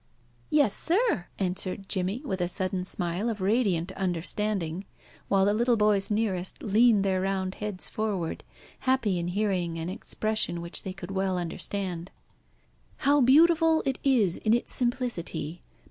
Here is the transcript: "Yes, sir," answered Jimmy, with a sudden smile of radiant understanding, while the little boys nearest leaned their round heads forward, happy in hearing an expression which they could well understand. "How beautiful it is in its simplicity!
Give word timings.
"Yes, 0.49 0.73
sir," 0.73 1.27
answered 1.37 1.87
Jimmy, 1.87 2.23
with 2.25 2.41
a 2.41 2.47
sudden 2.47 2.83
smile 2.83 3.29
of 3.29 3.39
radiant 3.39 3.91
understanding, 3.91 4.85
while 5.27 5.45
the 5.45 5.53
little 5.53 5.77
boys 5.77 6.09
nearest 6.09 6.63
leaned 6.63 7.03
their 7.05 7.21
round 7.21 7.53
heads 7.61 7.87
forward, 7.87 8.43
happy 8.79 9.19
in 9.19 9.27
hearing 9.27 9.77
an 9.77 9.89
expression 9.89 10.59
which 10.59 10.81
they 10.81 10.93
could 10.93 11.11
well 11.11 11.37
understand. 11.37 12.09
"How 12.97 13.21
beautiful 13.21 13.83
it 13.85 13.99
is 14.03 14.37
in 14.37 14.55
its 14.55 14.73
simplicity! 14.73 15.61